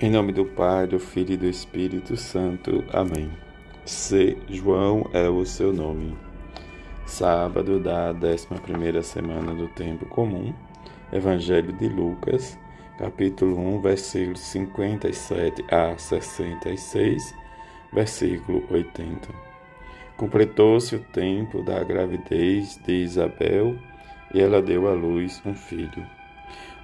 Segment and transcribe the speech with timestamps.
[0.00, 2.84] Em nome do Pai, do Filho e do Espírito Santo.
[2.92, 3.28] Amém.
[3.84, 4.38] C.
[4.48, 6.16] João é o seu nome.
[7.04, 10.54] Sábado da 11 semana do Tempo Comum.
[11.12, 12.56] Evangelho de Lucas,
[12.96, 17.34] capítulo 1, versículos 57 a 66,
[17.92, 19.28] versículo 80.
[20.16, 23.76] Completou-se o tempo da gravidez de Isabel
[24.32, 26.17] e ela deu à luz um filho.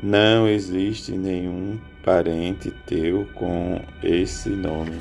[0.00, 4.98] não existe nenhum parente teu com esse nome.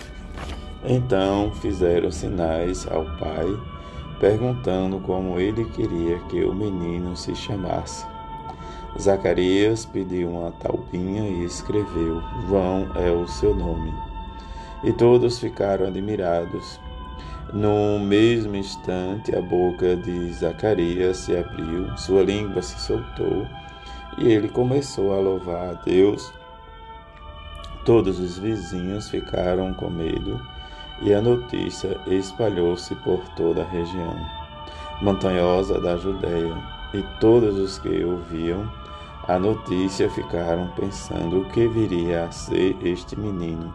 [0.84, 3.48] Então fizeram sinais ao pai,
[4.20, 8.06] perguntando como ele queria que o menino se chamasse.
[9.00, 13.94] Zacarias pediu uma taubinha e escreveu: João é o seu nome.
[14.84, 16.80] E todos ficaram admirados.
[17.54, 23.46] No mesmo instante, a boca de Zacarias se abriu, sua língua se soltou
[24.18, 26.32] e ele começou a louvar a Deus.
[27.86, 30.40] Todos os vizinhos ficaram com medo
[31.02, 34.16] e a notícia espalhou-se por toda a região
[35.02, 36.56] montanhosa da Judéia,
[36.94, 38.72] e todos os que ouviam
[39.28, 43.74] a notícia ficaram pensando o que viria a ser este menino.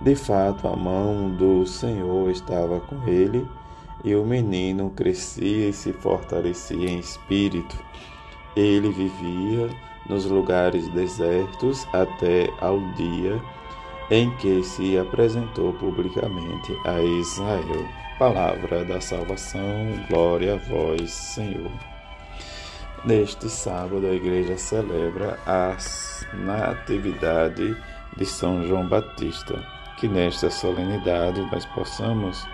[0.00, 3.46] De fato, a mão do Senhor estava com ele,
[4.04, 7.76] e o menino crescia e se fortalecia em espírito
[8.58, 9.68] ele vivia
[10.08, 13.40] nos lugares desertos até ao dia
[14.10, 17.86] em que se apresentou publicamente a Israel.
[18.18, 19.62] Palavra da salvação,
[20.08, 21.70] glória a vós, Senhor.
[23.04, 25.76] Neste sábado, a igreja celebra a
[26.34, 27.76] Natividade
[28.16, 29.64] de São João Batista.
[29.98, 32.46] Que nesta solenidade nós possamos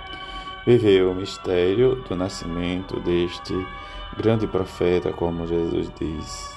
[0.67, 3.55] viver o mistério do nascimento deste
[4.17, 6.55] grande profeta, como Jesus diz.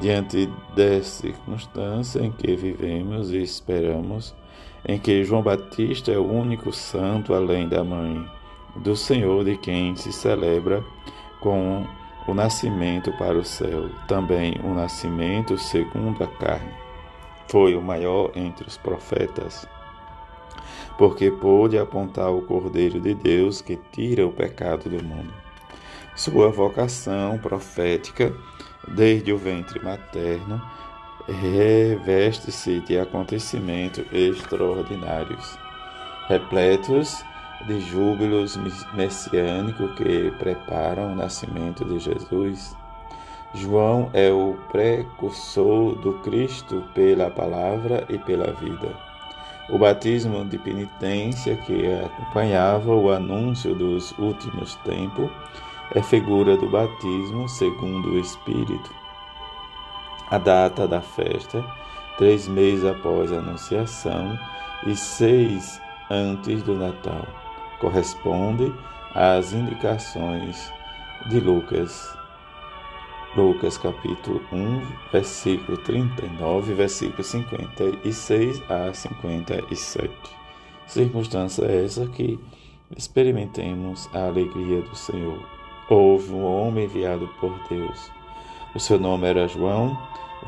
[0.00, 4.34] Diante dessa circunstância em que vivemos e esperamos,
[4.86, 8.26] em que João Batista é o único santo além da mãe
[8.76, 10.82] do Senhor de quem se celebra
[11.40, 11.86] com
[12.26, 16.72] o nascimento para o céu, também o nascimento segundo a carne.
[17.48, 19.68] Foi o maior entre os profetas,
[20.96, 25.51] porque pôde apontar o Cordeiro de Deus que tira o pecado do mundo.
[26.14, 28.34] Sua vocação profética,
[28.86, 30.60] desde o ventre materno,
[31.26, 35.58] reveste-se de acontecimentos extraordinários,
[36.28, 37.24] repletos
[37.66, 38.58] de júbilos
[38.92, 42.76] messiânicos que preparam o nascimento de Jesus.
[43.54, 48.94] João é o precursor do Cristo pela palavra e pela vida.
[49.70, 55.30] O batismo de penitência que acompanhava o anúncio dos últimos tempos
[55.94, 58.94] é figura do batismo segundo o Espírito.
[60.30, 61.62] A data da festa,
[62.16, 64.38] três meses após a Anunciação
[64.86, 65.80] e seis
[66.10, 67.26] antes do Natal,
[67.78, 68.72] corresponde
[69.14, 70.72] às indicações
[71.28, 72.16] de Lucas.
[73.36, 80.10] Lucas capítulo 1, versículo 39, versículo 56 a 57.
[80.86, 82.38] Circunstância essa que
[82.96, 85.61] experimentemos a alegria do Senhor.
[85.88, 88.10] Houve um homem enviado por Deus.
[88.74, 89.98] O seu nome era João,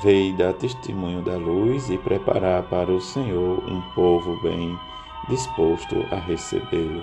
[0.03, 4.78] veio dar testemunho da luz e preparar para o Senhor um povo bem
[5.28, 7.03] disposto a recebê-lo.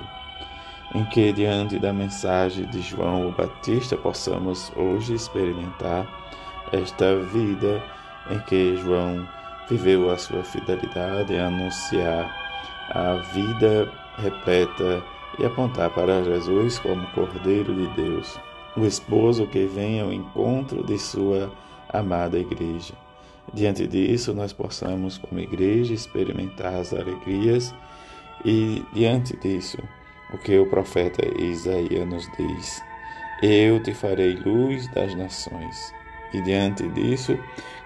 [0.94, 6.06] Em que, diante da mensagem de João o Batista, possamos hoje experimentar
[6.72, 7.82] esta vida
[8.30, 9.28] em que João
[9.70, 12.36] viveu a sua fidelidade a anunciar
[12.90, 15.02] a vida repleta
[15.40, 18.40] e apontar para Jesus como Cordeiro de Deus,
[18.76, 21.52] o esposo que vem ao encontro de sua
[21.90, 22.94] amada igreja.
[23.54, 27.74] Diante disso, nós possamos, como igreja, experimentar as alegrias
[28.46, 29.78] e, diante disso,
[30.34, 32.82] o que o profeta Isaías nos diz:
[33.42, 35.94] Eu te farei luz das nações.
[36.34, 37.38] E diante disso,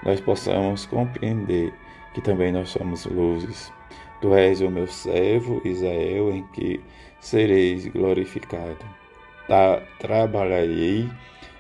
[0.04, 1.74] nós possamos compreender
[2.14, 3.74] que também nós somos luzes
[4.22, 6.80] Tu és o meu servo, Israel, em que
[7.20, 8.86] sereis glorificado.
[9.48, 11.10] Ta trabalharei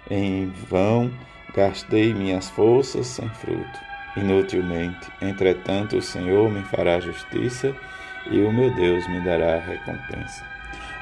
[0.10, 1.12] em vão,
[1.54, 3.86] gastei minhas forças sem fruto.
[4.18, 5.12] inutilmente.
[5.22, 7.75] Entretanto, o Senhor me fará justiça
[8.31, 10.46] e o meu Deus me dará recompensa.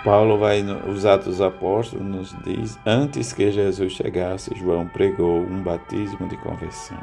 [0.04, 6.28] Paulo vai nos Atos Apóstolos nos diz: antes que Jesus chegasse, João pregou um batismo
[6.28, 6.98] de conversão.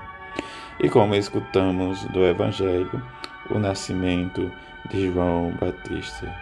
[0.79, 3.03] E como escutamos do Evangelho,
[3.49, 4.51] o nascimento
[4.91, 6.35] de João Batista,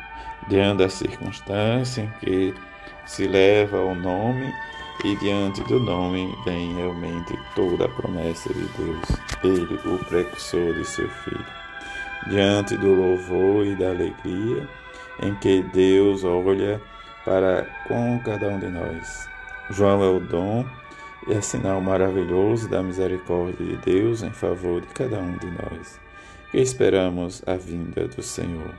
[0.48, 2.54] diante da circunstância em que
[3.06, 4.52] se leva o nome
[5.04, 9.04] e diante do nome vem realmente toda a promessa de Deus,
[9.44, 11.46] ele, o precursor de seu filho.
[12.28, 14.68] Diante do louvor e da alegria
[15.22, 16.80] em que Deus olha
[17.24, 19.28] para com cada um de nós.
[19.70, 20.64] João é o dom
[21.28, 26.00] e é sinal maravilhoso da misericórdia de Deus em favor de cada um de nós,
[26.50, 28.74] que esperamos a vinda do Senhor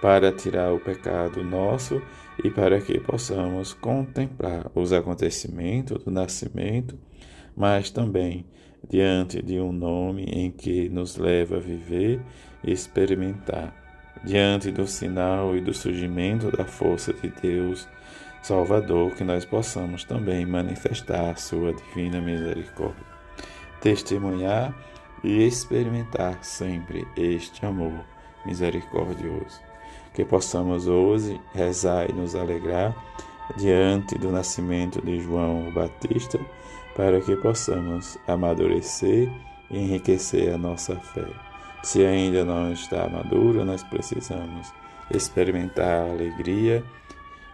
[0.00, 2.00] para tirar o pecado nosso
[2.42, 6.98] e para que possamos contemplar os acontecimentos do nascimento,
[7.54, 8.46] mas também
[8.88, 12.20] diante de um nome em que nos leva a viver
[12.64, 13.74] e experimentar,
[14.24, 17.86] diante do sinal e do surgimento da força de Deus
[18.42, 23.04] Salvador, que nós possamos também manifestar a sua divina misericórdia,
[23.82, 24.74] testemunhar
[25.22, 28.04] e experimentar sempre este amor
[28.44, 29.70] misericordioso
[30.12, 32.94] que possamos hoje rezar e nos alegrar
[33.56, 36.38] diante do nascimento de João Batista,
[36.96, 39.30] para que possamos amadurecer
[39.70, 41.26] e enriquecer a nossa fé.
[41.82, 44.72] Se ainda não está madura, nós precisamos
[45.10, 46.84] experimentar a alegria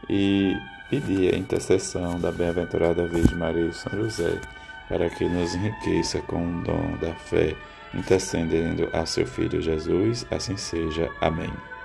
[0.09, 0.55] e
[0.91, 4.41] pedir a intercessão da bem-aventurada Virgem Maria e São José,
[4.88, 7.55] para que nos enriqueça com o dom da fé,
[7.94, 10.27] intercedendo a seu Filho Jesus.
[10.31, 11.11] Assim seja.
[11.21, 11.53] Amém.